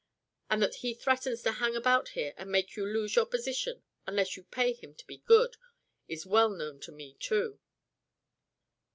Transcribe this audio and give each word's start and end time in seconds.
And 0.49 0.63
that 0.63 0.77
he 0.77 0.95
threatens 0.95 1.43
to 1.43 1.51
hang 1.51 1.75
about 1.75 2.09
here 2.17 2.33
and 2.35 2.49
make 2.51 2.75
you 2.75 2.83
lose 2.87 3.15
your 3.15 3.27
position 3.27 3.83
unless 4.07 4.35
you 4.35 4.43
pay 4.43 4.73
him 4.73 4.95
to 4.95 5.05
be 5.05 5.19
good, 5.19 5.57
is 6.07 6.25
well 6.25 6.49
known 6.49 6.79
to 6.79 6.91
me, 6.91 7.15
too. 7.19 7.59